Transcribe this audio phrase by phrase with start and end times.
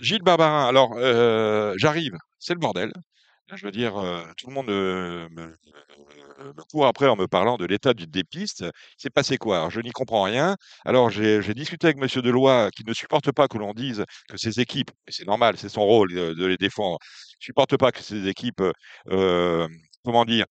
[0.00, 2.92] Gilles Barbarin, alors euh, j'arrive, c'est le bordel.
[3.54, 5.54] Je veux dire, euh, tout le monde euh, me,
[6.72, 8.64] court après en me parlant de l'état du- des pistes.
[8.96, 9.68] C'est passé quoi?
[9.70, 10.56] Je n'y comprends rien.
[10.84, 14.60] Alors j'ai discuté avec Monsieur Deloy, qui ne supporte pas que l'on dise que ses
[14.60, 16.98] équipes, et c'est normal, c'est son rôle de, les défendre,
[17.38, 18.62] supporte pas que ses équipes,
[20.04, 20.46] comment dire,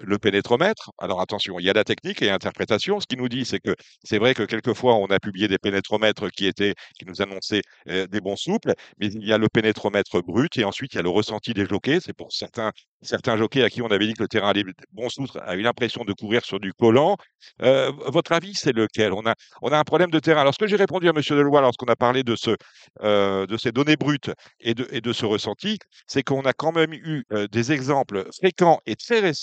[0.00, 0.90] le pénétromètre.
[0.98, 3.00] Alors attention, il y a la technique et l'interprétation.
[3.00, 3.74] Ce qu'il nous dit, c'est que
[4.04, 8.06] c'est vrai que quelquefois on a publié des pénétromètres qui étaient, qui nous annonçaient euh,
[8.06, 11.02] des bons souples, mais il y a le pénétromètre brut et ensuite il y a
[11.02, 12.00] le ressenti des jockeys.
[12.04, 12.72] C'est pour certains,
[13.02, 15.62] certains jockeys à qui on avait dit que le terrain allait bon souple, a eu
[15.62, 17.16] l'impression de courir sur du collant.
[17.62, 19.12] Euh, votre avis, c'est lequel?
[19.12, 20.40] On a, on a un problème de terrain.
[20.40, 21.22] Alors, ce que j'ai répondu à M.
[21.28, 22.56] Deloy lorsqu'on a parlé de, ce,
[23.02, 26.72] euh, de ces données brutes et de, et de ce ressenti, c'est qu'on a quand
[26.72, 29.35] même eu des exemples fréquents et très récents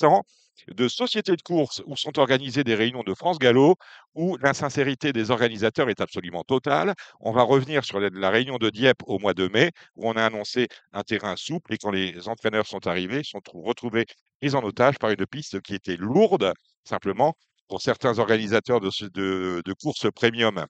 [0.68, 3.76] de sociétés de course où sont organisées des réunions de France Gallo
[4.16, 6.94] où l'insincérité des organisateurs est absolument totale.
[7.20, 10.26] On va revenir sur la, réunion de Dieppe au mois de mai où on a
[10.26, 14.05] annoncé un terrain souple et quand les entraîneurs sont arrivés, ils sont trou- retrouvés
[14.41, 17.35] pris en otage par une piste qui était lourde, simplement
[17.68, 20.66] pour certains organisateurs de, courses premium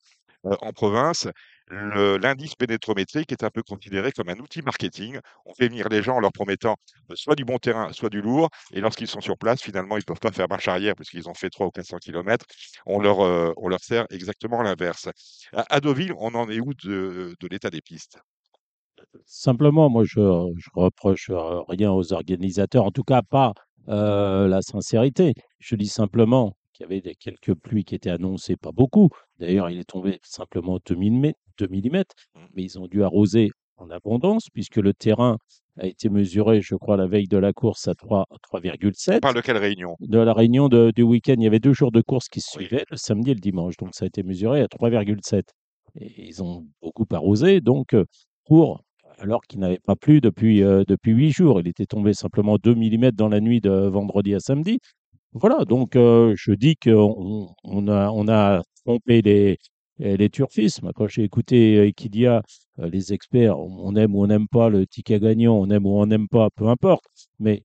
[0.46, 1.28] euh, en province,
[1.70, 5.20] l'indice pénétrométrique est un peu considéré comme un outil marketing.
[5.46, 6.76] On fait venir les gens en leur promettant
[7.12, 8.50] euh, soit du bon terrain, soit du lourd.
[8.72, 11.30] Et lorsqu'ils sont sur place, finalement, ils ne peuvent pas faire marche arrière parce qu'ils
[11.30, 12.46] ont fait 300 ou 400 km.
[12.86, 15.10] On leur, euh, on leur sert exactement l'inverse.
[15.54, 18.20] À, Deauville, on en est où de, l'état des pistes?
[19.26, 20.20] Simplement, moi, je,
[20.58, 23.54] je reproche euh, rien aux organisateurs, en tout cas pas
[23.86, 25.34] la sincérité.
[25.60, 29.10] Je dis simplement qu'il y avait quelques pluies qui étaient annoncées, pas beaucoup.
[29.40, 32.40] D'ailleurs, il est tombé simplement 2 mm, 2 millimètres, Mm.
[32.56, 35.38] mais ils ont dû arroser en abondance puisque le terrain
[35.80, 39.22] a été mesuré, je crois, la veille de la course à 3, On 3,7.
[39.22, 39.96] parle de quelle réunion?
[40.00, 42.58] De la réunion de- du week-end, il y avait deux jours de course qui se
[42.60, 42.66] Oui.
[42.66, 43.76] suivaient, le samedi et le dimanche.
[43.78, 45.50] Donc, ça a été mesuré à 3,7.
[46.00, 48.06] Et ils ont beaucoup arrosé, donc, euh,
[48.46, 48.82] pour,
[49.20, 51.60] alors qu'il n'avait pas plu depuis, euh, depuis huit jours.
[51.60, 54.78] Il était tombé simplement 2 mm dans la nuit de vendredi à samedi.
[55.34, 59.58] Voilà, donc euh, je dis qu'on on a, on a trompé les,
[60.00, 60.82] les turfistes.
[60.82, 62.42] Moi, Quand j'ai écouté euh, Equidia,
[62.80, 65.98] euh, les experts, on aime ou on n'aime pas le ticket gagnant, on aime ou
[66.00, 67.04] on n'aime pas, peu importe.
[67.40, 67.64] Mais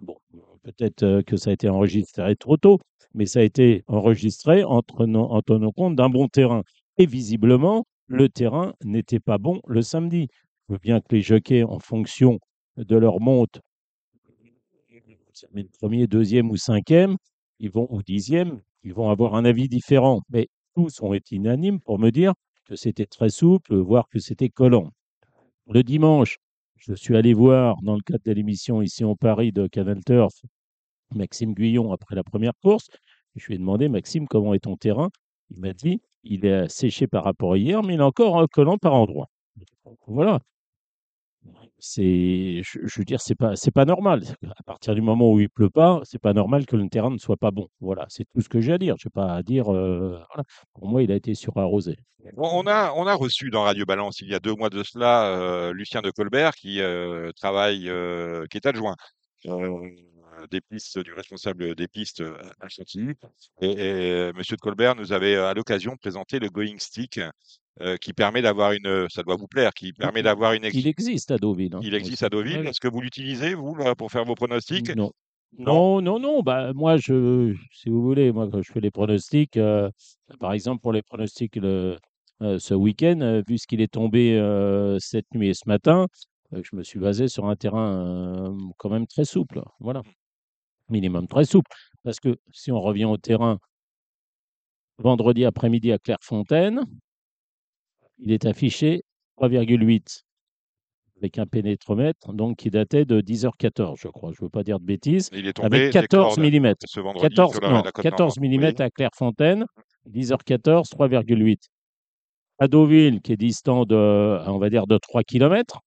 [0.00, 0.16] bon,
[0.62, 2.78] peut-être euh, que ça a été enregistré trop tôt,
[3.14, 6.62] mais ça a été enregistré en tenant, en compte d'un bon terrain.
[6.98, 10.28] Et visiblement, le terrain n'était pas bon le samedi.
[10.68, 12.38] Je veux bien que les jockeys, en fonction
[12.76, 13.60] de leur monte,
[15.80, 17.16] premier, deuxième ou cinquième,
[17.58, 20.22] ils vont, ou dixième, ils vont avoir un avis différent.
[20.30, 22.34] Mais tous ont été unanimes pour me dire
[22.66, 24.90] que c'était très souple, voire que c'était collant.
[25.68, 26.38] Le dimanche,
[26.76, 30.34] je suis allé voir, dans le cadre de l'émission ici en Paris de Canal Turf,
[31.14, 32.88] Maxime Guyon après la première course.
[33.36, 35.10] Je lui ai demandé, Maxime, comment est ton terrain?
[35.50, 38.46] Il m'a dit, il est séché par rapport à hier, mais il est encore euh,
[38.46, 39.28] collant par endroit.
[40.06, 40.40] Voilà.
[41.86, 44.22] C'est, je, veux dire, c'est pas, c'est pas normal.
[44.56, 47.18] À partir du moment où il pleut pas, c'est pas normal que le terrain ne
[47.18, 47.68] soit pas bon.
[47.80, 48.94] Voilà, c'est tout ce que j'ai à dire.
[48.98, 49.70] Je vais pas à dire.
[49.70, 50.18] euh.
[50.72, 51.96] Pour moi, il a été surarrosé.
[52.38, 55.26] On a, on a reçu dans Radio Balance il y a deux mois de cela
[55.26, 57.82] euh, Lucien de Colbert qui euh, travaille,
[58.50, 58.96] qui est adjoint
[60.50, 63.14] des pistes du responsable des pistes euh, à Chantilly.
[63.60, 67.20] Et, et Monsieur de Colbert nous avait euh, à l'occasion présenté le Going Stick
[67.80, 70.64] euh, qui permet d'avoir une, ça doit vous plaire, qui permet d'avoir une.
[70.64, 71.74] ex- Il existe à Deauville.
[71.74, 72.58] hein, Il existe à Deauville.
[72.60, 74.94] Ouais, Est-ce que vous l'utilisez vous là, pour faire vos pronostics?
[74.94, 75.10] Non?
[75.56, 76.00] Non.
[76.02, 76.42] Non, non.
[76.42, 79.88] Bah, moi, je, si vous voulez, moi, quand je fais les pronostics, euh,
[80.40, 81.96] par exemple, pour les pronostics le-
[82.42, 86.08] euh, ce week-end, euh, vu ce qu'il est tombé euh, cette nuit et ce matin,
[86.52, 89.62] euh, je me suis basé sur un terrain euh, quand même très souple.
[89.78, 90.02] Voilà,
[90.88, 91.70] minimum très souple.
[92.02, 93.58] Parce que si on revient au terrain,
[94.98, 96.84] vendredi après-midi à Clairefontaine,
[98.18, 99.02] il est affiché
[99.38, 100.22] 3,8
[101.18, 104.32] avec un pénétromètre, donc qui datait de 10h14, je crois.
[104.32, 105.30] Je ne veux pas dire de bêtises.
[105.32, 106.74] Il est tombé Avec des 14 cordes mm.
[106.86, 108.60] ce vendredi 14, sur la, non, la côte 14 normande.
[108.60, 108.82] mm Oui.
[108.82, 109.64] à Clairefontaine,
[110.10, 111.58] 10h14, 3,8.
[112.58, 113.96] À Deauville, qui est distant de,
[114.46, 115.80] on va dire, de 3 km,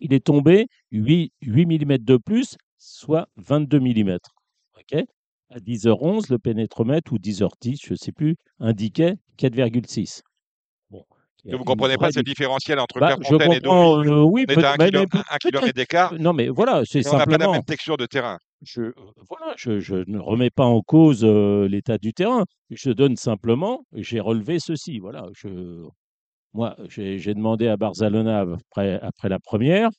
[0.00, 4.18] il est tombé 8, 8 mm de plus, soit 22 mm.
[4.78, 5.04] OK?
[5.50, 10.22] À 10h11, le pénétromètre, ou 10h10, je ne sais plus, indiquait 4,6.
[10.90, 11.04] Bon.
[11.44, 14.08] vous une comprenez pas ce dif- différentiel entre Bah, Clairefontaine et Deauville.
[14.10, 15.76] euh, oui, On est peut- à un, mais- kilo- mais peut- un kilomètre peut-être.
[15.76, 17.52] d'écart Non, mais voilà, c'est et on n'a pas la simplement.
[17.52, 18.38] même texture de terrain.
[18.62, 18.92] Je, euh,
[19.28, 22.44] voilà, je, je ne remets pas en cause euh, l'état du terrain.
[22.70, 24.98] Je donne simplement, j'ai relevé ceci.
[25.00, 25.84] Voilà, je,
[26.54, 28.40] moi, j'ai j'ai demandé à Barzalona
[28.70, 29.90] après, après la première.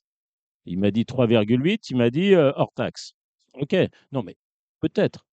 [0.66, 1.88] Il m'a dit 3,8.
[1.90, 3.14] Il m'a dit euh, hors taxe.
[3.56, 3.76] OK.
[4.12, 4.36] Non, mais
[4.80, 5.26] peut-être.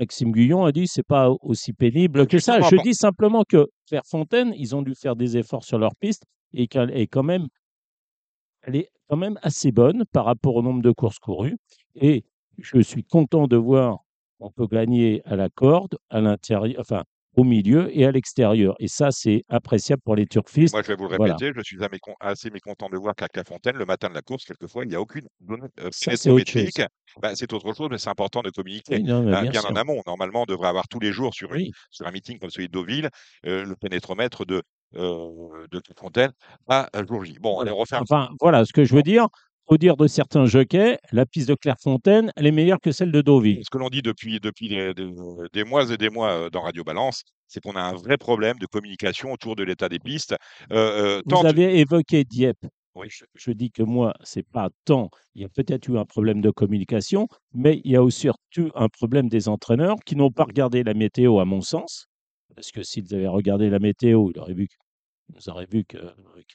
[0.00, 2.60] Maxime Guyon a dit c'est pas aussi pénible que ça.
[2.60, 6.66] Je dis simplement que Clairefontaine, ils ont dû faire des efforts sur leur piste et
[6.66, 7.46] qu'elle est quand même,
[8.62, 11.56] elle est quand même assez bonne par rapport au nombre de courses courues.
[11.94, 12.24] Et
[12.58, 13.98] je suis content de voir
[14.38, 17.04] qu'on peut gagner à la corde, à l'intérieur, enfin
[17.36, 18.74] au milieu et à l'extérieur.
[18.78, 20.74] Et ça, c'est appréciable pour les turfistes.
[20.74, 21.34] Moi, je vais vous le Voilà.
[21.34, 24.22] répéter, je suis assez mécon- assez mécontent de voir qu'à Clairefontaine, le matin de la
[24.22, 26.54] course, quelquefois, il n'y a aucune donnée euh, Ça, c'est autre chose.
[26.54, 26.82] pénétrométrique.
[27.20, 28.96] Bah, c'est autre chose, mais c'est important de communiquer.
[28.96, 31.54] Oui, non, Hein, bien bien en amont, normalement, on devrait avoir tous les jours sur,
[31.54, 33.08] une- sur un meeting comme celui de Deauville,
[33.46, 34.62] euh, le pénétromètre de,
[34.96, 36.32] euh, de Clairefontaine
[36.68, 37.36] à jour J.
[37.40, 37.72] Bon, voilà.
[37.74, 39.26] on refait un Enfin, voilà ce que je veux dire.
[39.68, 43.20] Faut dire de certains jockeys, la piste de Clairefontaine, elle est meilleure que celle de
[43.22, 43.60] Deauville.
[43.64, 47.22] Ce que l'on dit depuis, depuis des, mois et des mois euh, dans Radio Balance,
[47.46, 50.34] c'est qu'on a un vrai problème de communication autour de l'état des pistes.
[50.72, 52.66] Euh, euh, Vous tant- avez évoqué Dieppe.
[52.94, 53.06] Oui.
[53.08, 55.08] Je, je dis que moi, c'est pas tant.
[55.34, 58.70] Il y a peut-être eu un problème de communication, mais il y a aussi surtout
[58.74, 62.06] un problème des entraîneurs qui n'ont pas regardé la météo, à mon sens.
[62.54, 64.68] Parce que s'ils avaient regardé la météo, ils auraient vu,
[65.34, 65.98] ils auraient vu que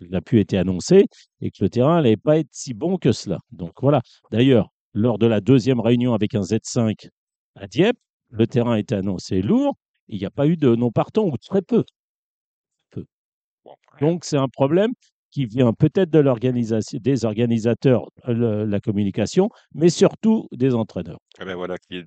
[0.01, 1.05] la pluie était annoncée
[1.41, 3.39] et que le terrain n'allait pas être si bon que cela.
[3.51, 4.01] Donc voilà.
[4.31, 7.09] D'ailleurs, lors de la deuxième réunion avec un Z5
[7.55, 7.97] à Dieppe,
[8.29, 9.75] le terrain était annoncé lourd.
[10.09, 11.83] et Il n'y a pas eu de non partant ou très peu.
[13.65, 14.91] Bon, Donc, c'est un problème
[15.31, 21.19] qui vient peut-être de l'organisation, des organisateurs, le- la communication, mais surtout des entraîneurs.
[21.41, 22.01] Eh ben voilà qui.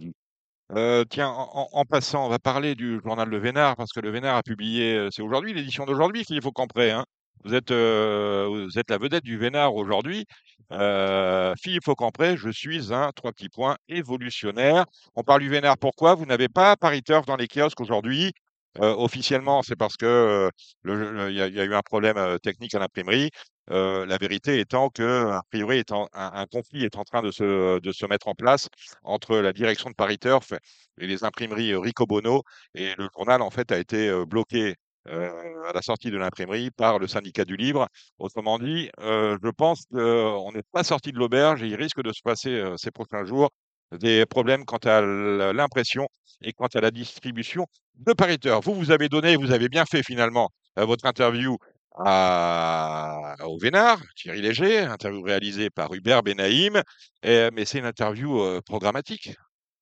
[0.76, 4.36] Euh, tiens, en, passant, on va parler du journal Le Vénard, parce que Le Vénard
[4.36, 6.92] a publié, euh, c'est aujourd'hui, l'édition d'aujourd'hui, Philippe Faucampré.
[6.92, 7.04] Hein.
[7.44, 10.26] Vous êtes, euh, vous êtes la vedette du Vénard aujourd'hui.
[10.70, 14.84] Philippe Faucampré, je suis un, trois petits points, évolutionnaire.
[15.16, 16.14] On parle du Vénard, pourquoi?
[16.14, 18.32] Vous n'avez pas Paris Turf dans les kiosques aujourd'hui.
[18.78, 20.48] Officiellement, c'est parce que
[20.84, 23.30] il y, a eu un problème technique à l'imprimerie.
[23.70, 28.28] Euh, la vérité étant que, a priori, un, conflit est en train de se, mettre
[28.28, 28.68] en place
[29.04, 30.52] entre la direction de Paris Turf
[30.98, 32.42] et les imprimeries euh, Ricobono.
[32.74, 34.74] Et le journal, en fait, a été euh, bloqué
[35.06, 37.88] à la sortie de l'imprimerie par le syndicat du livre.
[38.18, 42.20] Autrement dit, je pense qu'on n'est pas sorti de l'auberge et il risque de se
[42.22, 43.48] passer ces prochains jours
[43.92, 46.06] des problèmes quant à l'impression
[46.42, 48.62] et quant à la distribution de Paris Turf.
[48.66, 51.56] Vous, vous avez donné, vous avez bien fait finalement votre interview
[51.96, 56.82] au Vénard, Thierry Léger, interview réalisée par Hubert Benaïm,
[57.24, 59.34] mais c'est une interview euh, programmatique.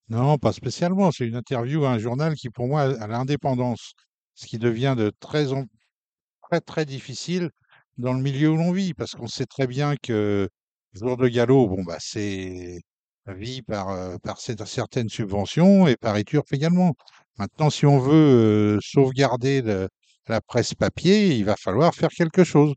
[0.09, 1.13] Non, pas spécialement.
[1.13, 3.93] C'est une interview à un journal qui, pour moi, a l'indépendance,
[4.35, 5.47] ce qui devient de très,
[6.51, 7.51] très, très difficile
[7.99, 10.49] dans le milieu où l'on vit, parce qu'on sait très bien que
[10.95, 12.81] Jour de Galop, bon, bah, c'est
[13.27, 16.95] vit par, euh, par certaines subventions et par Turf également.
[17.39, 19.89] Maintenant, si on veut euh, sauvegarder le-
[20.29, 22.75] la presse papier, il va falloir faire quelque chose,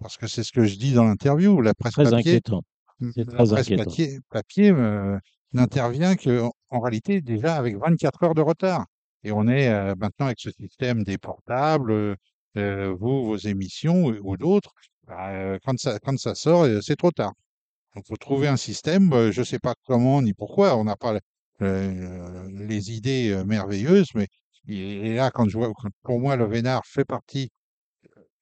[0.00, 1.60] parce que c'est ce que je dis dans l'interview.
[1.60, 2.62] La presse Très papier, inquiétant.
[3.00, 3.84] La très presse inquiétant.
[3.84, 5.18] papier, papier euh,
[5.52, 8.86] n'intervient que en, en réalité déjà avec 24 heures de retard.
[9.24, 12.16] Et on est euh, maintenant avec ce système des portables,
[12.56, 14.72] euh, vous, vos émissions ou, ou d'autres,
[15.06, 17.32] bah, euh, quand ça, quand ça sort, c'est trop tard.
[17.94, 20.96] Donc, faut trouver un système, euh, je ne sais pas comment ni pourquoi, on n'a
[20.96, 21.18] pas
[21.62, 24.28] euh, les idées merveilleuses, mais
[24.68, 25.72] et là, quand je vois,
[26.02, 27.50] pour moi, le Vénard fait partie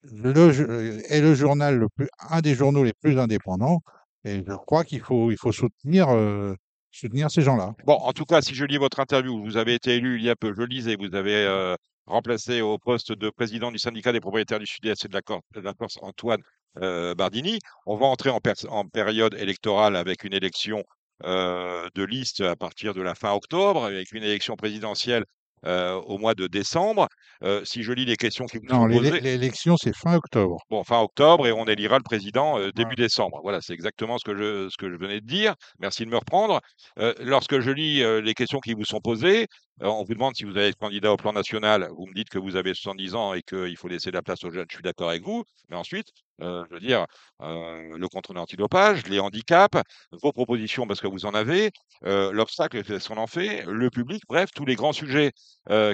[0.03, 3.81] le, euh, est le journal le plus, un des journaux les plus indépendants.
[4.23, 6.55] Et je crois qu'il faut, il faut soutenir, euh,
[6.91, 7.73] soutenir ces gens-là.
[7.85, 10.29] Bon, en tout cas, si je lis votre interview, vous avez été élu il y
[10.29, 11.75] a peu, je lisais, vous avez euh,
[12.05, 15.97] remplacé au poste de président du syndicat des propriétaires du Sud-Est et de la, Corse
[16.01, 16.41] Antoine
[16.75, 17.59] Bardini.
[17.85, 18.39] On va entrer en,
[18.87, 20.83] période électorale avec une élection
[21.23, 25.25] de liste à partir de la fin octobre, avec une élection présidentielle
[25.65, 27.07] euh, au mois de décembre.
[27.43, 30.57] Euh, si je lis les questions qui vous Non, sont posées, l'élection, c'est fin octobre.
[30.69, 33.39] Bon, fin octobre et on élira le président euh, début décembre.
[33.43, 35.55] Voilà, c'est exactement ce que je, ce que je venais de dire.
[35.79, 36.61] Merci de me reprendre.
[36.99, 39.47] Euh, lorsque je lis euh, les questions qui vous sont posées,
[39.81, 41.89] on vous demande si vous allez être candidat au plan national.
[41.97, 44.51] Vous me dites que vous avez 70 ans et qu'il faut laisser la place aux
[44.51, 44.67] jeunes.
[44.69, 45.43] Je suis d'accord avec vous.
[45.69, 46.09] Mais ensuite,
[46.41, 47.05] euh, je veux dire,
[47.41, 49.77] euh, le contrôle antidopage, les handicaps,
[50.11, 51.71] vos propositions parce que vous en avez,
[52.05, 55.31] euh, l'obstacle, qu'est-ce qu'on en fait, le public, bref, tous les grands sujets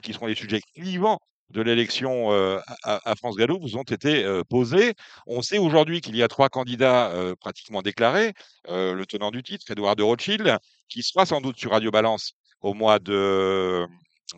[0.03, 2.31] qui seront les sujets clivants de l'élection
[2.83, 4.93] à, France Gallo vous ont été euh, posés.
[5.27, 8.33] On sait aujourd'hui qu'il y a trois candidats pratiquement déclarés.
[8.67, 10.57] Le tenant du titre, Edouard de Rothschild,
[10.89, 13.85] qui sera sans doute sur Radio Balance au mois de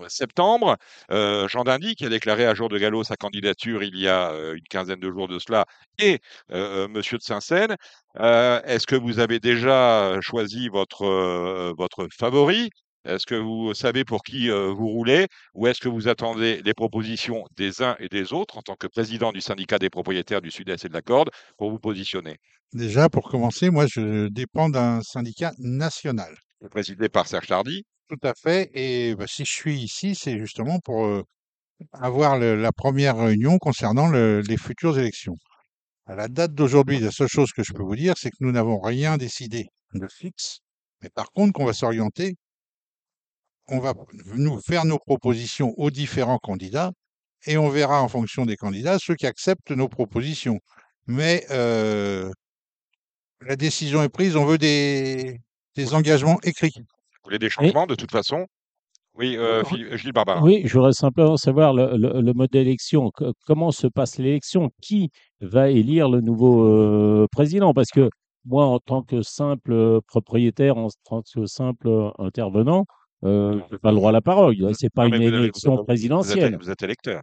[0.07, 0.77] septembre.
[1.11, 4.31] Euh, Jean Dindy, qui a déclaré à jour de galop sa candidature il y a
[4.31, 5.65] euh, une quinzaine de jours de cela,
[5.97, 6.19] et
[6.51, 7.75] euh, Monsieur de Saint-Seine.
[8.15, 12.69] Est-ce que vous avez déjà choisi votre, votre favori?
[13.05, 15.27] Est-ce que vous savez pour qui euh, vous roulez?
[15.53, 18.87] Ou est-ce que vous attendez les propositions des uns et des autres en tant que
[18.87, 22.37] président du syndicat des propriétaires du Sud-Est et de la Corde pour vous positionner?
[22.73, 26.35] Déjà, pour commencer, moi, je dépends d'un syndicat national.
[26.69, 27.85] Présidé par Serge Tardy.
[28.09, 28.69] Tout à fait.
[28.73, 31.23] Et bah, si je suis ici, c'est justement pour
[31.93, 35.35] avoir la première réunion concernant le- les futures élections.
[36.07, 38.51] À la date d'aujourd'hui, la seule chose que je peux vous dire, c'est que nous
[38.53, 40.59] n'avons rien décidé de fixe,
[41.03, 42.35] mais par contre qu'on va s'orienter,
[43.67, 43.93] on va
[44.35, 46.91] nous faire nos propositions aux différents candidats
[47.45, 50.59] et on verra en fonction des candidats ceux qui acceptent nos propositions.
[51.07, 51.45] Mais
[53.41, 55.39] la décision est prise, on veut des
[55.93, 56.73] engagements écrits.
[57.23, 58.45] Vous voulez des changements de toute façon?
[59.15, 59.63] Oui, euh,
[59.97, 60.41] Gilles Barbara.
[60.41, 63.11] Oui, je voudrais simplement savoir le, le- le mode d'élection.
[63.11, 64.69] Co- Comment se passe l'élection?
[64.81, 65.09] Qui
[65.41, 67.73] va élire le nouveau euh, président?
[67.73, 68.09] Parce que
[68.45, 72.85] moi, en tant que simple propriétaire, en tant que simple intervenant,
[73.25, 74.55] euh, je n'ai pas le droit à la parole.
[74.73, 76.57] C'est pas Ah, une vous vous élection êtes- présidentielle.
[76.57, 77.21] vous êtes électeur.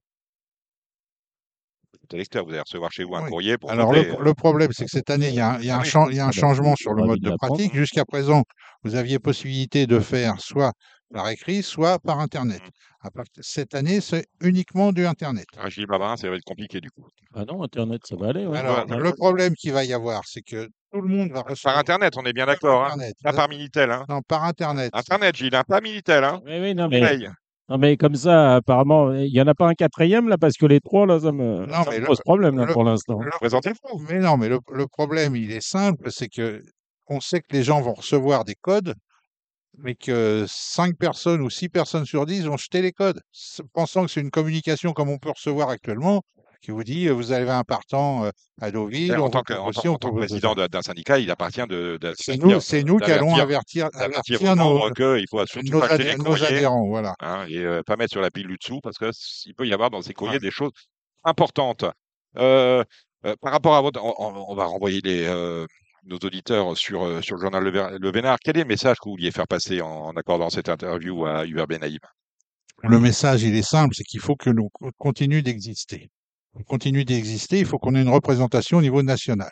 [2.13, 2.17] Vous
[2.51, 3.31] allez recevoir chez vous un Oui.
[3.31, 5.67] courrier pour Alors, le, le problème, c'est que cette année, il y a, un- il
[5.67, 5.89] y a un, Ah oui.
[5.89, 7.75] chan- il y a un Ah changement sur le mode de pratique.
[7.75, 8.43] Jusqu'à présent,
[8.85, 10.73] vous aviez possibilité de faire soit
[11.13, 12.61] par écrit, soit par Internet.
[12.63, 13.23] Mmh.
[13.41, 15.47] Cette année, c'est uniquement du Internet.
[15.57, 17.07] Ah, Gilles Barbarin, ça va être compliqué du coup.
[17.35, 18.45] Ah non, Internet, ça va aller.
[18.47, 18.59] ouais.
[18.59, 18.97] Alors, ouais.
[18.99, 22.15] le problème qu'il va y avoir, c'est que tout le monde va Par recevoir Internet,
[22.17, 22.83] on est bien par d'accord.
[22.85, 22.87] Hein.
[22.95, 23.15] Internet.
[23.23, 23.91] Pas par Minitel.
[23.93, 24.05] Hein.
[24.09, 24.91] Non, par Internet.
[24.93, 26.25] Internet, Gilles, hein, pas Minitel.
[26.25, 26.41] Hein.
[26.45, 27.01] Oui, oui, non, On mais.
[27.69, 30.67] Non, mais comme ça, apparemment, il n'y en a pas un quatrième là, parce que
[30.67, 32.85] les trois, là, ça me, Non, ça mais me le- pose problème là, le- pour
[32.85, 33.19] l'instant.
[34.09, 36.63] Mais non, mais le, le problème, il est simple, c'est que
[37.09, 38.95] on sait que les gens vont recevoir des codes,
[39.79, 43.21] mais que cinq personnes ou six personnes sur 10 vont jeter les codes,
[43.73, 46.23] pensant que c'est une communication comme on peut recevoir actuellement,
[46.63, 49.73] qui vous dit, vous avez un partant euh, à Deauville, En tant que, en en
[49.73, 53.35] tant que président d'un syndicat, il appartient de, de- C'est nous, c'est nous qui allons
[53.37, 56.87] avertir, avertir aux nos, membres qu'il faut surtout nos, pas les nos adhérents.
[56.89, 57.15] Voilà.
[57.21, 59.91] hein, et euh, pas mettre sur la pile du dessous parce qu'il peut y avoir
[59.91, 60.41] dans ces courriers Ouais.
[60.41, 60.73] des choses
[61.25, 61.85] importantes.
[62.39, 62.83] Euh,
[63.25, 65.27] euh, par rapport à votre, on, va renvoyer les,
[66.05, 68.39] nos auditeurs sur, sur le journal Le, Le Vénard.
[68.43, 71.45] Quel est le message que vous vouliez faire passer en, en accordant cette interview à
[71.47, 71.99] Hubert Benaïm?
[72.83, 76.11] Le message, il est simple, c'est qu'il faut que nous co- continuions d'exister.
[76.59, 79.51] On continue d'exister, il faut qu'on ait une représentation au niveau national.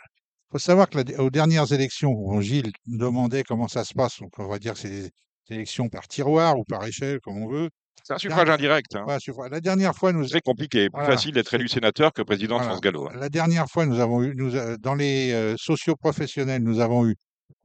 [0.48, 4.20] Il faut savoir que la- aux dernières élections, où Gilles demandait comment ça se passe,
[4.20, 5.10] donc on va dire que c'est des
[5.50, 7.68] élections par tiroir ou par échelle, comme on veut.
[8.02, 8.96] C'est un suffrage indirect.
[8.96, 9.04] Hein.
[9.34, 9.50] Voilà.
[9.56, 10.88] La dernière fois, nous, C'est compliqué.
[10.90, 11.10] Plus Voilà.
[11.14, 12.64] facile d'être élu sénateur que président de.
[12.64, 13.06] France Gallo.
[13.08, 13.12] hein.
[13.18, 17.14] la dernière fois, nous avons eu, nous, a- dans les euh, socioprofessionnels, nous avons eu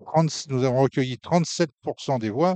[0.05, 2.55] 30 nous avons recueilli 37% des voix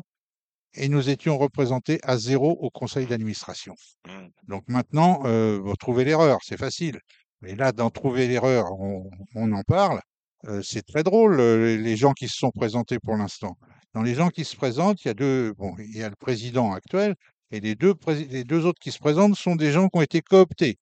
[0.76, 3.76] et nous étions représentés à zéro au conseil d'administration.
[4.08, 4.28] Mm.
[4.48, 7.00] Donc maintenant, euh, vous trouvez l'erreur, c'est facile.
[7.42, 10.00] Mais là, d'en trouver l'erreur, on, on en parle.
[10.48, 13.58] Euh, c'est très drôle, euh, les- gens qui se sont présentés pour l'instant.
[13.94, 16.16] Dans les gens qui se présentent, il y a deux, bon, il y a le
[16.16, 17.16] président actuel
[17.52, 20.02] et les deux, prési- les deux autres qui se présentent sont des gens qui ont
[20.02, 20.78] été cooptés.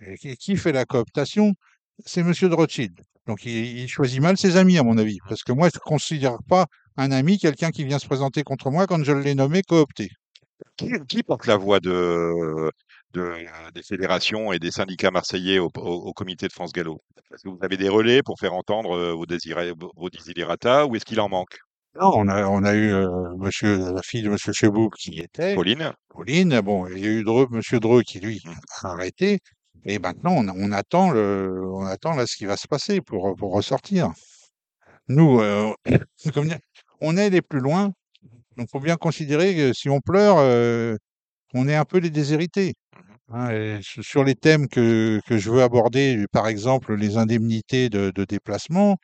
[0.00, 1.54] Et qui, qui fait la cooptation?
[2.04, 3.00] C'est Monsieur de Rothschild.
[3.26, 5.80] Donc il, il choisit mal ses amis, à mon avis, parce que moi, je ne
[5.80, 6.66] considère pas
[6.98, 10.10] un ami quelqu'un qui vient se présenter contre moi quand je l'ai nommé coopté.
[10.76, 12.70] Qui, qui porte la voix de,
[13.14, 17.00] de, des fédérations et des syndicats marseillais au, au- au comité de France Gallo?
[17.32, 20.96] Est-ce que vous avez des relais pour faire entendre euh, vos, désiré- vos desiderata ou
[20.96, 21.56] est-ce qu'il en manque?
[22.00, 25.20] Non, on a, on a eu euh, monsieur, la fille de Monsieur Chebouk qui y
[25.20, 26.60] était, Pauline Pauline.
[26.60, 28.50] Bon, il y a eu Dreux, Monsieur Dreux qui lui Mm.
[28.82, 29.38] a arrêté.
[29.84, 33.34] Et maintenant, on, on attend le, on attend là ce qui va se passer pour,
[33.36, 34.10] pour ressortir.
[35.08, 35.72] Nous, euh,
[36.34, 36.58] comment dire,
[37.00, 37.92] on est les plus loin.
[38.56, 40.96] Donc, faut bien considérer que si on pleure, euh,
[41.54, 42.74] on est un peu les déshérités.
[43.32, 47.90] Hein, et su- sur les thèmes que, que je veux aborder, par exemple les indemnités
[47.90, 48.98] de, de déplacement,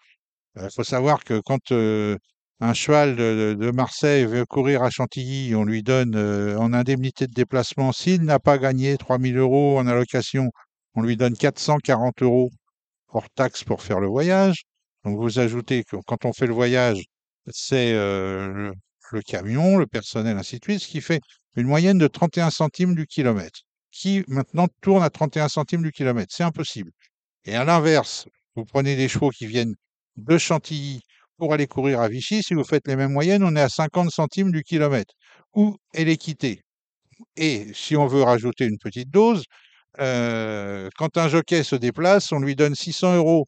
[0.57, 2.17] il faut savoir que quand euh,
[2.61, 7.27] un cheval de, de Marseille veut courir à Chantilly, on lui donne euh, en indemnité
[7.27, 10.51] de déplacement, s'il n'a pas gagné 3000 euros en allocation,
[10.95, 12.51] on lui donne 440 euros
[13.09, 14.65] hors taxe pour faire le voyage.
[15.05, 17.05] Donc vous ajoutez que quand on fait le voyage,
[17.51, 18.73] c'est le,
[19.13, 21.21] le camion, le personnel, ainsi de suite, ce qui fait
[21.57, 23.61] une moyenne de 31 centimes du kilomètre,
[23.91, 26.35] qui maintenant tourne à 31 centimes du kilomètre.
[26.35, 26.91] C'est impossible.
[27.45, 29.75] Et à l'inverse, vous prenez des chevaux qui viennent
[30.17, 31.01] de Chantilly
[31.37, 34.11] pour aller courir à Vichy, si vous faites les mêmes moyennes, on est à 50
[34.11, 35.15] centimes du kilomètre.
[35.55, 36.63] Où est l'équité?
[37.37, 39.45] Et si on veut rajouter une petite dose,
[40.01, 43.47] euh, quand un jockey se déplace, on lui donne 600 euros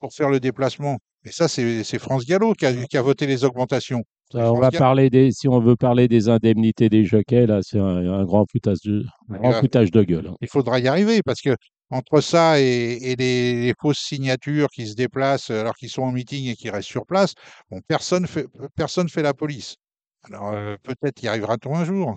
[0.00, 0.98] pour faire le déplacement.
[1.24, 4.02] Et ça, c'est France Gallo qui a, qui a voté les augmentations.
[4.30, 7.60] Ça, Je on va parler des, si on veut parler des indemnités des jockeys, là,
[7.62, 10.26] c'est un, un grand foutage de, un grand va- foutage de gueule.
[10.28, 10.34] hein.
[10.40, 11.56] Il faudra y arriver parce que
[11.90, 16.12] entre ça et, et les, les fausses signatures qui se déplacent alors qu'ils sont en
[16.12, 17.34] meeting et qui restent sur place,
[17.70, 19.76] bon, personne fait personne fait la police.
[20.24, 22.14] Alors euh, peut-être y arrivera-t-on un jour.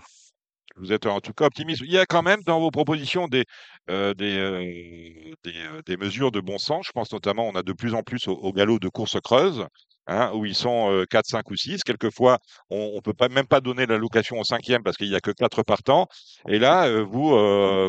[0.80, 1.82] Vous êtes en tout cas optimiste.
[1.86, 3.44] Il y a quand même dans vos propositions des,
[3.90, 6.86] euh, des, euh, des, euh, des mesures de bon sens.
[6.88, 9.66] Je pense notamment, on a de plus en plus au, au galop de course creuse,
[10.08, 11.84] hein, où ils sont euh, 4, 5 ou 6.
[11.84, 12.38] Quelquefois,
[12.70, 15.32] on ne peut pas, même pas donner l'allocation au cinquième parce qu'il n'y a que
[15.32, 16.08] 4 partants.
[16.48, 17.30] Et là, vous,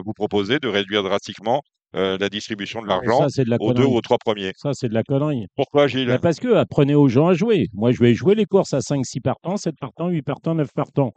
[0.05, 1.63] vous proposez de réduire drastiquement
[1.95, 4.53] euh, la distribution de Ah, l'argent la aux deux ou aux trois premiers.
[4.57, 5.47] Ça, c'est de la connerie.
[5.57, 6.07] Pourquoi, Gilles?
[6.07, 7.69] Bah, parce que apprenez aux gens à jouer.
[7.73, 11.13] Moi, je vais jouer les courses à 5-6 partants, 7 partants, 8 partants, 9 partants.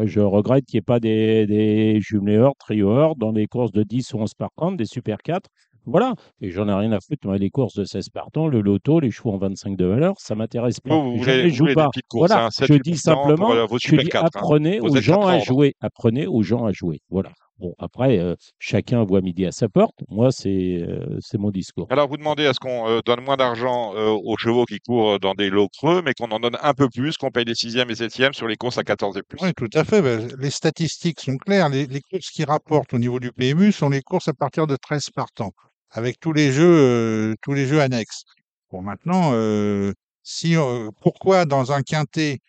[0.00, 3.72] Je regrette qu'il n'y ait pas des, des jumelés hors, trio hors dans les courses
[3.72, 5.48] de 10 ou 11 partants, des super 4.
[5.84, 6.14] Voilà.
[6.40, 7.26] Et j'en ai rien à foutre.
[7.26, 10.34] Moi, les courses de 16 partants, le loto, les chevaux en 25 de valeur, ça
[10.34, 10.94] m'intéresse pas.
[10.94, 11.88] Vous, vous je voulez, ne les joue pas.
[12.08, 12.46] courses, Voilà.
[12.46, 14.24] hein, 7, je 8 dis simplement, euh, je dis 4.
[14.24, 14.30] hein.
[14.32, 15.74] apprenez Vos aux gens à Z4 jouer.
[15.80, 17.00] Apprenez aux gens à jouer.
[17.10, 17.30] Voilà.
[17.62, 19.94] Bon, après, euh, chacun voit midi à sa porte.
[20.08, 21.86] Moi, c'est euh, c'est mon discours.
[21.90, 25.20] Alors, vous demandez à ce qu'on euh, donne moins d'argent euh, aux chevaux qui courent
[25.20, 27.88] dans des lots creux, mais qu'on en donne un peu plus, qu'on paye les sixièmes
[27.88, 29.38] et septièmes sur les courses à 14 et plus.
[29.40, 30.02] Oui, tout à fait.
[30.02, 31.68] Ben, les statistiques sont claires.
[31.68, 34.74] Les, les courses qui rapportent au niveau du PMU sont les courses à partir de
[34.74, 35.52] 13 partants,
[35.92, 38.24] avec tous les jeux, euh, tous les jeux annexes.
[38.72, 39.92] Bon, maintenant, euh,
[40.24, 42.40] si, euh, pourquoi dans un quintet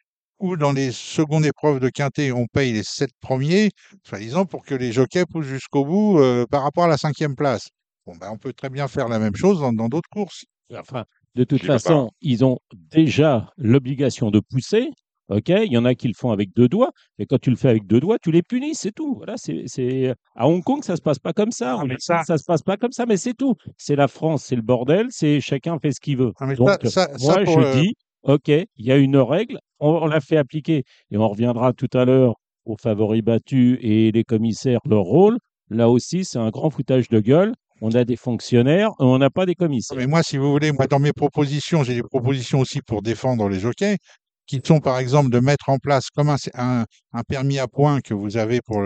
[0.44, 3.70] ou dans les secondes épreuves de quintet, on paye les sept premiers,
[4.04, 7.70] soi-disant pour que les jockeys poussent jusqu'au bout euh, par rapport à la cinquième place.
[8.06, 10.44] Bon, ben, on peut très bien faire la même chose dans d'autres courses.
[10.78, 12.58] Enfin, de toute façon, ils ont
[12.92, 14.90] déjà l'obligation de pousser.
[15.30, 17.56] OK, il y en a qui le font avec deux doigts, mais quand tu le
[17.56, 19.16] fais avec deux doigts, tu les punis, c'est tout.
[19.16, 20.14] Voilà, c'est, c'est...
[20.36, 21.78] À Hong Kong, ça se passe pas comme ça.
[21.80, 23.56] Ah, mais ça- ça se passe pas comme ça, mais c'est tout.
[23.78, 26.34] C'est la France, c'est le bordel, c'est chacun fait ce qu'il veut.
[26.42, 28.98] Ah, mais Donc, ça- ça- ça moi, pour je le- dis, OK, il y a
[28.98, 32.36] une règle, on, l'a fait appliquer, et on reviendra tout à l'heure
[32.66, 35.38] aux favoris battus et les commissaires, leur rôle.
[35.70, 37.54] Là aussi, c'est un grand foutage de gueule.
[37.82, 39.98] On a des fonctionnaires, on n'a pas des commissaires.
[39.98, 43.50] Mais moi, si vous voulez, moi, dans mes propositions, j'ai des propositions aussi pour défendre
[43.50, 43.98] les jockeys,
[44.46, 46.86] qui sont par exemple de mettre en place comme un,
[47.28, 48.82] permis à points que vous avez pour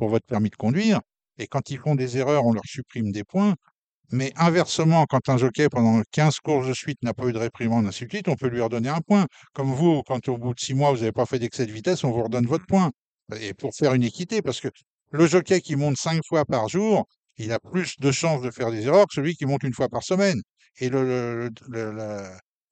[0.00, 1.00] votre permis de conduire.
[1.38, 3.54] Et quand ils font des erreurs, on leur supprime des points.
[4.12, 7.86] Mais inversement, quand un jockey, pendant 15 courses de suite, n'a pas eu de réprimande,
[7.86, 9.26] ainsi de suite, on peut lui redonner un point.
[9.54, 12.04] Comme vous, quand au bout de 6 mois, vous n'avez pas fait d'excès de vitesse,
[12.04, 12.90] on vous redonne votre point.
[13.40, 14.68] Et pour faire une équité, parce que
[15.10, 17.06] le jockey qui monte 5 fois par jour,
[17.38, 19.88] il a plus de chances de faire des erreurs que celui qui monte une fois
[19.88, 20.40] par semaine.
[20.78, 22.28] Et le, le, le, le-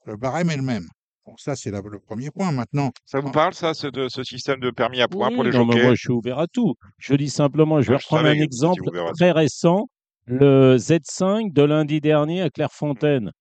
[0.06, 0.86] le barème est le même.
[1.26, 2.52] Bon, ça, c'est la- le premier point.
[2.52, 5.50] Maintenant, Ça vous parle, ça, ce, de, ce système de permis à points pour les
[5.50, 6.74] non, jockeys moi, je suis ouvert à tout.
[6.98, 8.82] Je dis simplement, je vais Ah, reprendre un exemple
[9.14, 9.88] très récent,
[10.30, 13.32] le Z5 de lundi dernier à Clairefontaine.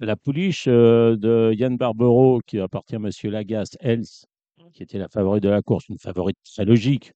[0.00, 3.10] La pouliche euh, de Yann Barbero, qui appartient à M.
[3.24, 4.24] Lagasse, Else,
[4.72, 7.12] qui était la favorite de la course, une favorite très logique,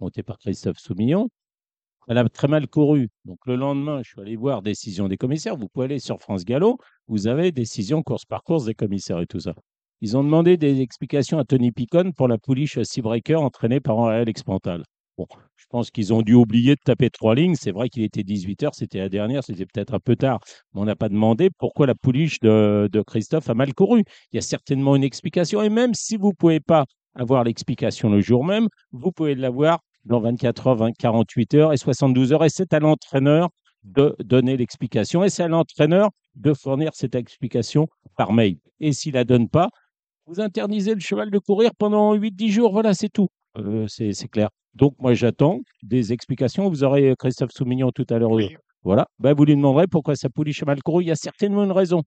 [0.00, 1.28] montée par Christophe Soumillon,
[2.08, 3.10] elle a très mal couru.
[3.24, 5.56] Donc le lendemain, je suis allé voir décision des commissaires.
[5.56, 9.26] Vous pouvez aller sur France Gallo, vous avez décision course par course des commissaires et
[9.26, 9.54] tout ça.
[10.00, 14.42] Ils ont demandé des explications à Tony Picon pour la pouliche Seabreaker entraînée par Alex
[14.42, 14.82] Pantal.
[15.16, 17.54] Bon, je pense qu'ils ont dû oublier de taper trois lignes.
[17.54, 20.40] C'est vrai qu'il était 18h, c'était la dernière, c'était peut-être un peu tard.
[20.74, 24.02] Mais on n'a pas demandé pourquoi la pouliche de, Christophe a mal couru.
[24.32, 25.62] Il y a certainement une explication.
[25.62, 29.80] Et même si vous ne pouvez pas avoir l'explication le jour même, vous pouvez l'avoir
[30.04, 32.44] dans 24 heures, 20, 48 heures et 72 heures.
[32.44, 33.48] Et c'est à l'entraîneur
[33.84, 35.24] de donner l'explication.
[35.24, 38.58] Et c'est à l'entraîneur de fournir cette explication par mail.
[38.80, 39.70] Et s'il la donne pas,
[40.26, 42.72] vous interdisez le cheval de courir pendant 8-10 jours.
[42.72, 43.28] Voilà, c'est tout.
[43.58, 44.50] Euh, c'est clair.
[44.76, 46.68] Donc, moi, j'attends des explications.
[46.68, 48.30] Vous aurez Christophe Soumignon tout à l'heure.
[48.30, 48.54] Oui.
[48.82, 49.08] Voilà.
[49.18, 51.02] Ben, vous lui demanderez pourquoi sa pouliche mal couru.
[51.02, 52.02] Il y a certainement une raison.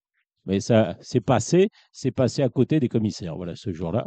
[0.45, 3.35] Mais ça, c'est passé, c'est passé à côté des commissaires.
[3.35, 4.05] Voilà, ce jour-là.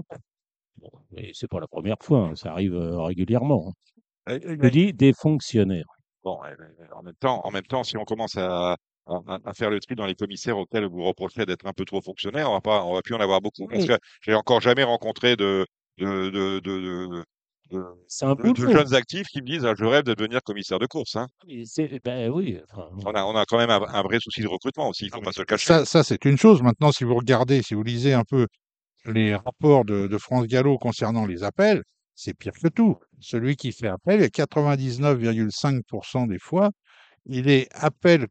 [0.78, 3.74] Bon, et c'est pas la première fois, hein, ça arrive euh, régulièrement.
[4.26, 4.38] hein.
[4.42, 5.86] Je dis des fonctionnaires.
[6.24, 8.76] Bon, euh, euh, en même temps, en même temps, si on commence à,
[9.54, 12.54] faire le tri dans les commissaires auxquels vous reprochez d'être un peu trop fonctionnaire, on
[12.54, 13.66] va pas, on va plus en avoir beaucoup.
[13.66, 15.66] Parce que j'ai encore jamais rencontré de,
[15.98, 17.24] de, de, de,
[17.72, 18.72] de, de- C'est un de- de boulot.
[18.72, 21.16] jeunes actifs qui me disent ah, je rêve de devenir commissaire de course.
[21.16, 21.26] Hein.
[21.64, 22.60] C'est- Ben oui.
[22.72, 25.10] enfin, On a, on a quand même un, un vrai souci de recrutement aussi, il
[25.10, 25.66] faut pas se le cacher.
[25.66, 26.62] ça, ça c'est une chose.
[26.62, 28.46] Maintenant, si vous regardez, si vous lisez un peu
[29.06, 31.82] les rapports de, de France Gallo concernant les appels,
[32.14, 32.96] c'est pire que tout.
[33.20, 36.70] Celui qui fait appel, et 99,5% des fois,
[37.26, 38.26] il est appel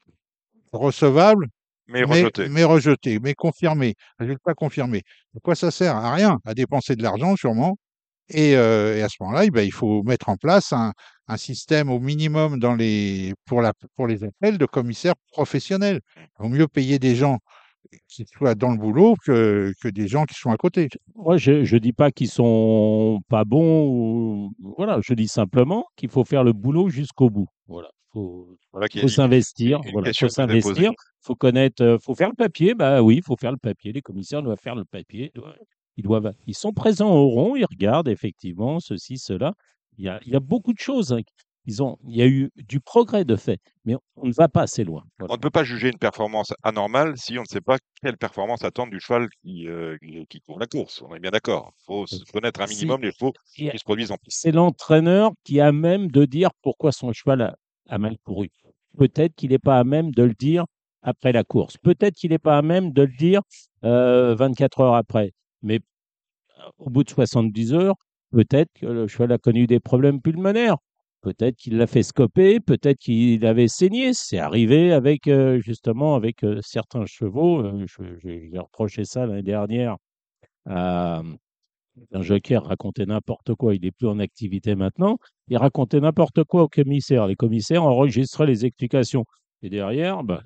[0.72, 1.48] recevable,
[1.88, 2.48] mais mais, rejeté.
[2.50, 5.02] mais rejeté, mais confirmé, résultat confirmé.
[5.34, 5.96] De quoi ça sert?
[5.96, 7.76] À rien, à dépenser de l'argent sûrement.
[8.34, 10.94] Et, euh, et à ce moment-là, eh ben, il faut mettre en place un,
[11.28, 16.00] un système au minimum dans les, pour, la, pour les appels de commissaires professionnels.
[16.18, 17.40] Il vaut mieux payer des gens
[18.08, 20.88] qui soient dans le boulot que, que des gens qui sont à côté.
[21.16, 23.88] Moi, je ne dis pas qu'ils sont pas bons.
[23.90, 24.52] Ou...
[24.78, 27.48] Voilà, je dis simplement qu'il faut faire le boulot jusqu'au bout.
[27.68, 29.82] Voilà, faut, Voilà faut s'investir.
[29.84, 30.92] une Voilà, question faut s'investir.
[31.20, 31.98] Faut connaître.
[32.02, 32.76] faut faire le papier.
[32.76, 33.92] Bah oui, il faut faire le papier.
[33.92, 35.32] Les commissaires doivent faire le papier.
[35.36, 35.56] Doivent-
[35.98, 36.34] Ils doivent.
[36.48, 37.56] Ils sont présents au rond.
[37.56, 39.54] Ils regardent effectivement ceci, cela.
[39.98, 41.14] Il y a, il y a beaucoup de choses.
[41.14, 41.20] hein.
[41.68, 41.98] Ils ont.
[42.08, 45.04] Il y a eu du progrès de fait, mais on ne va pas assez loin.
[45.20, 45.34] Voilà.
[45.34, 48.64] On ne peut pas juger une performance anormale si on ne sait pas quelle performance
[48.64, 49.96] attendre du cheval qui, euh,
[50.28, 51.04] qui- court la course.
[51.08, 51.72] On est bien d'accord.
[51.82, 54.40] Il faut se connaître un minimum les chevaux qui se produisent en piste.
[54.42, 57.56] c'est l'entraîneur qui a même de dire pourquoi son cheval a,
[57.90, 58.50] a mal couru.
[58.98, 60.66] Peut-être qu'il n'est pas à même de le dire
[61.04, 61.78] après la course.
[61.78, 63.42] Peut-être qu'il n'est pas à même de le dire
[63.84, 65.32] 24 heures après.
[65.64, 65.80] Mais
[66.78, 67.96] au bout de 70 heures,
[68.32, 70.78] peut-être que le cheval a connu des problèmes pulmonaires.
[71.22, 74.14] Peut-être qu'il l'a fait scoper, peut-être qu'il avait saigné.
[74.14, 77.64] C'est arrivé avec justement avec certains chevaux.
[78.24, 79.98] J'ai reproché ça l'année dernière
[80.66, 81.22] à
[82.14, 83.76] un joker racontait n'importe quoi.
[83.76, 85.18] Il n'est plus en activité maintenant.
[85.48, 87.28] Il racontait n'importe quoi aux commissaires.
[87.28, 89.26] Les commissaires enregistraient les explications.
[89.62, 90.44] Et derrière, bah,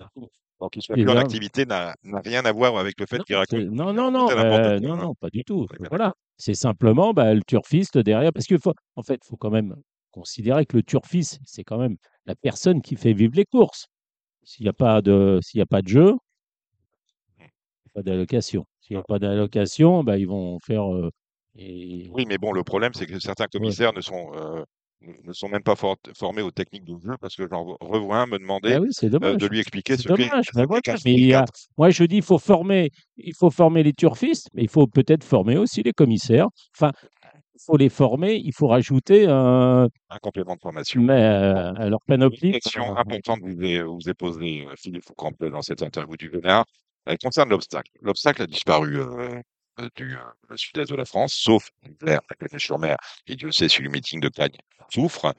[0.61, 3.59] donc, qu'il soit plus en activité n'a rien à voir avec le fait qu'il raconte.
[3.59, 5.67] Non, non, non, non, non, pas du tout.
[5.89, 6.13] Voilà.
[6.37, 8.31] C'est simplement bah, le turfiste derrière.
[8.33, 9.75] Parce qu'il faut, en fait, il faut quand même
[10.11, 13.87] considérer que le turfiste, c'est quand même la personne qui fait vivre les courses.
[14.43, 16.13] S'il n'y a pas de, y a pas de jeu,
[17.95, 18.65] pas d'allocation.
[18.81, 20.93] S'il n'y a pas d'allocation, bah, ils vont faire.
[20.93, 21.09] Euh,
[21.57, 24.63] oui, mais bon, le problème, c'est que certains commissaires ne sont euh,
[25.23, 28.37] ne sont même pas formés aux techniques de jeu parce que j'en revois un me
[28.37, 30.65] demander ah oui, euh, de lui expliquer ce qu'est mais
[31.77, 35.23] Moi, je dis, il faut former, il faut former les turfistes, mais il faut peut-être
[35.23, 36.47] former aussi les commissaires.
[36.77, 36.91] Enfin,
[37.55, 41.01] il faut les former, il faut rajouter un, un complément de formation.
[41.01, 42.49] Mais euh, à leur panoplie.
[42.49, 46.65] Une question importante que vous avez, posée, euh, Philippe Foucault, dans cette interview du Vénard,
[47.05, 47.91] elle concerne l'obstacle.
[48.01, 48.99] L'obstacle a disparu
[49.95, 50.17] du
[50.55, 54.19] sud-est de la France, sauf l'hiver, la sur mer, et Dieu sait si le meeting
[54.19, 54.57] de Cagnes
[54.89, 55.33] souffre.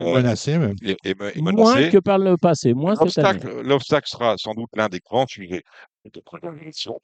[0.00, 0.76] Euh, menacé, même.
[0.82, 4.88] Et, et, et moins que par le passé, moins L'obstacle, l'obstacle sera sans doute l'un
[4.88, 5.64] des grands sujets
[6.04, 6.22] de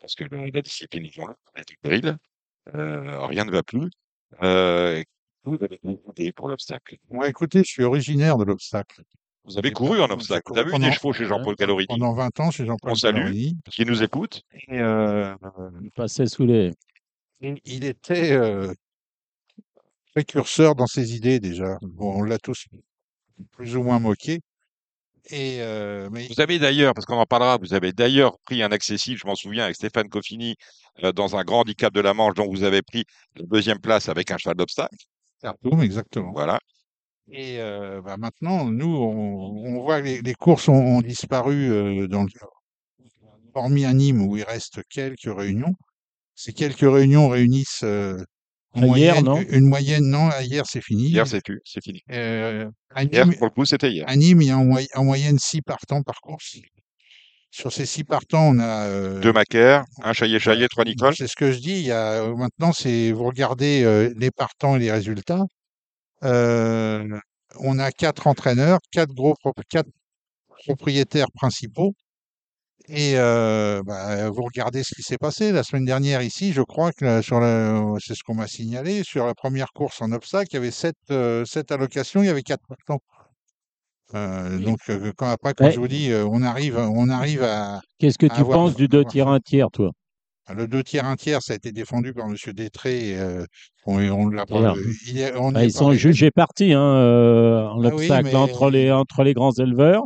[0.00, 2.16] parce que la, discipline est péril.
[2.74, 3.90] Euh, rien ne va plus.
[4.42, 5.02] Euh,
[5.42, 9.02] vous avez idée pour l'obstacle Moi, écoutez, je suis originaire de l'obstacle.
[9.44, 10.52] Vous avez couru en obstacle.
[10.52, 13.30] Vous avez vu des chevaux chez Jean-Paul Gallorini Pendant 20 ans chez Jean-Paul salue,
[13.70, 14.42] qui nous écoute.
[14.68, 15.34] Et euh,
[15.82, 16.72] il passait sous les...
[17.40, 18.72] Il était euh,
[20.14, 21.76] précurseur dans ses idées déjà.
[21.82, 22.66] Bon, on l'a tous
[23.52, 24.40] plus ou moins moqué.
[25.30, 26.26] Et euh, mais...
[26.28, 29.34] Vous avez d'ailleurs, parce qu'on en parlera, vous avez d'ailleurs pris un accessible, je m'en
[29.34, 30.56] souviens, avec Stéphane Coffini,
[31.02, 33.04] euh, dans un grand handicap de la Manche, dont vous avez pris
[33.36, 34.96] la deuxième place avec un cheval d'obstacle.
[35.80, 36.32] exactement.
[36.32, 36.58] Voilà.
[37.30, 41.70] Et euh, bah maintenant, nous, on, on voit que les, les courses ont, ont disparu
[41.72, 42.28] euh, dans le
[43.54, 45.72] hormis à Nîmes où il reste quelques réunions.
[46.34, 48.18] Ces quelques réunions réunissent euh,
[48.74, 49.40] une moyenne, non?
[49.48, 51.08] une moyenne, non, hier c'est fini.
[51.08, 52.00] Hier c'est plus, c'est fini.
[52.10, 54.04] Euh, à hier, Nîmes, pour le coup, c'était hier.
[54.08, 56.56] à Nîmes, il y a en, moy- en moyenne six partants par course.
[57.50, 61.14] Sur ces six partants, on a euh, Deux Macaire, un Chaillet-Chaillet, trois Nicole.
[61.14, 61.74] C'est ce que je dis.
[61.78, 65.44] Il y a maintenant, c'est vous regardez euh, les partants et les résultats.
[66.24, 67.18] Euh,
[67.60, 69.34] on a quatre entraîneurs, quatre gros
[69.68, 69.90] quatre
[70.66, 71.94] propriétaires principaux.
[72.88, 76.52] Et euh, bah, vous regardez ce qui s'est passé la semaine dernière ici.
[76.52, 80.02] Je crois que euh, sur le, c'est ce qu'on m'a signalé sur la première course
[80.02, 83.00] en obstacle, il y avait sept, euh, sept allocations, il y avait quatre partants.
[84.14, 84.78] Euh, donc
[85.16, 85.72] quand après, quand Ouais.
[85.72, 89.28] je vous dis, on arrive, on arrive à Qu'est-ce que tu penses du deux tiers
[89.28, 89.90] un tiers, toi?
[90.52, 93.18] Le deux tiers un tiers, ça a été défendu par Monsieur Détré.
[93.18, 93.46] euh,
[93.86, 94.74] on, on l'a pas.
[94.76, 97.94] Euh, il est- on Bah, Ils pas sont jugés partis hein, euh, en Ah oui,
[97.94, 100.02] obstacle mais- entre, les, entre les grands éleveurs.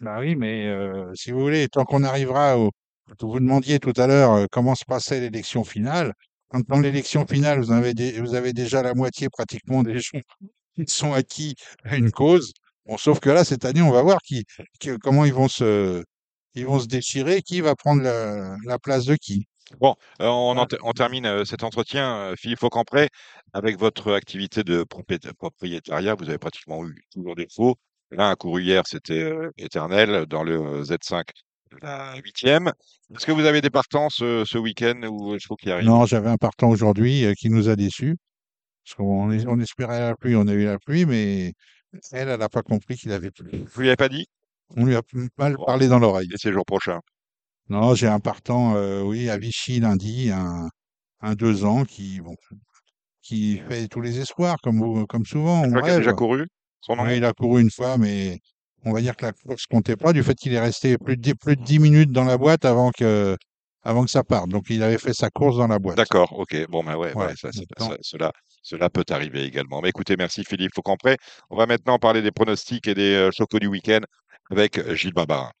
[0.00, 2.70] Bah oui, mais euh, si vous voulez, tant qu'on arrivera au.
[3.20, 6.12] Vous demandiez tout à l'heure comment se passait l'élection finale.
[6.48, 10.18] Quand dans l'élection finale, vous avez, dé- vous avez déjà la moitié pratiquement des gens
[10.76, 11.54] qui sont acquis
[11.84, 12.52] à une cause.
[12.86, 14.44] Bon, sauf que là, cette année, on va voir qui,
[14.80, 16.02] qui- comment ils vont se,
[16.54, 19.46] ils vont se déchirer, qui va prendre la, la place de qui?
[19.80, 23.08] Bon, euh, on, en ter- on termine euh, cet entretien, euh, Philippe Faucampré,
[23.52, 26.14] avec votre activité de propriét- propriétariat.
[26.14, 27.76] Vous avez pratiquement eu toujours des faux.
[28.10, 31.24] Là, un couru hier, c'était éternel dans le euh, Z5,
[31.82, 32.70] la huitième.
[33.14, 35.86] Est-ce que vous avez des partants ce, ce week-end ou il faut qu'il arrive?
[35.86, 38.16] Non, j'avais un partant aujourd'hui qui nous a déçus.
[38.84, 41.54] Parce qu'on on espérait la pluie, on a eu la pluie, mais
[42.12, 43.64] elle, elle n'a pas compris qu'il avait plu.
[43.72, 44.26] Vous lui avez pas dit?
[44.76, 45.02] On lui a
[45.38, 46.28] mal parlé dans l'oreille.
[46.32, 47.00] Et c'est le jour prochain.
[47.68, 50.68] Non, j'ai un partant, euh, oui, à Vichy lundi, un,
[51.20, 52.34] un deux ans qui, bon,
[53.22, 55.62] qui fait tous les espoirs, comme, vous- comme souvent.
[55.62, 56.14] On qu'il a déjà rêve.
[56.16, 56.46] couru
[56.80, 58.38] son Ouais, il a couru une fois, mais
[58.84, 61.22] on va dire que la course comptait pas du fait qu'il est resté plus de,
[61.22, 63.34] dix- plus de 10 minutes dans la boîte avant que,
[63.82, 64.50] avant que ça parte.
[64.50, 65.96] Donc, il avait fait sa course dans la boîte.
[65.96, 66.66] D'accord, ok.
[66.68, 67.30] Bon, ben ouais, Voilà.
[67.30, 67.88] ouais, ça, ça- Non.
[67.88, 68.32] ça- cela,
[68.62, 69.80] cela peut arriver également.
[69.80, 71.16] Mais écoutez, merci Philippe Faucampré.
[71.48, 74.00] On va maintenant parler des pronostics et des euh, chocos du week-end
[74.50, 75.52] avec Gilles Barbarin.